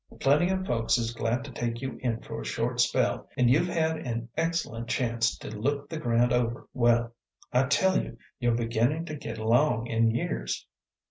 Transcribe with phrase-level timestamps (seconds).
[0.19, 3.67] Plenty o' folks is glad to take you in for a short spell, an' you've
[3.67, 7.13] had an excellent chance to look the ground over well.
[7.53, 10.65] I tell you you're beginnin' to git along in years."